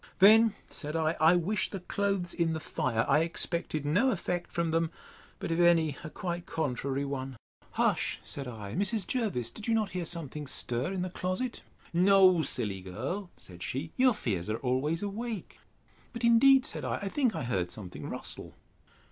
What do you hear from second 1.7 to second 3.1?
clothes in the fire: